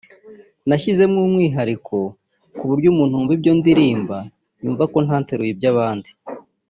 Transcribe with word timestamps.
nashyizemo 0.67 1.17
umwihariko 1.27 1.95
ku 2.57 2.63
buryo 2.69 2.87
umuntu 2.93 3.13
wumva 3.17 3.33
ibyo 3.37 3.51
ndirimba 3.59 4.17
yumva 4.63 4.83
ko 4.93 4.97
ntateruye 5.05 5.49
iby’abandi 5.53 6.09